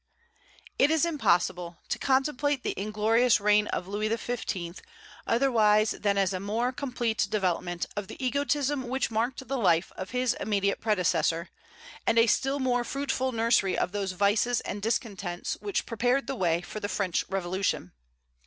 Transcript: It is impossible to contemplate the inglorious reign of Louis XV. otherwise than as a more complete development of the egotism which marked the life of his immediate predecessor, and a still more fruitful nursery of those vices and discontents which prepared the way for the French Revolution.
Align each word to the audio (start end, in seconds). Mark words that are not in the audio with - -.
It 0.79 0.89
is 0.89 1.05
impossible 1.05 1.77
to 1.89 1.99
contemplate 1.99 2.63
the 2.63 2.71
inglorious 2.75 3.39
reign 3.39 3.67
of 3.67 3.87
Louis 3.87 4.09
XV. 4.09 4.81
otherwise 5.27 5.91
than 5.91 6.17
as 6.17 6.33
a 6.33 6.39
more 6.39 6.71
complete 6.71 7.27
development 7.29 7.85
of 7.95 8.07
the 8.07 8.17
egotism 8.17 8.87
which 8.87 9.11
marked 9.11 9.47
the 9.47 9.59
life 9.59 9.91
of 9.95 10.09
his 10.09 10.33
immediate 10.39 10.81
predecessor, 10.81 11.49
and 12.07 12.17
a 12.17 12.25
still 12.25 12.57
more 12.57 12.83
fruitful 12.83 13.31
nursery 13.31 13.77
of 13.77 13.91
those 13.91 14.13
vices 14.13 14.59
and 14.61 14.81
discontents 14.81 15.55
which 15.61 15.85
prepared 15.85 16.25
the 16.25 16.33
way 16.33 16.61
for 16.61 16.79
the 16.79 16.89
French 16.89 17.23
Revolution. 17.29 17.91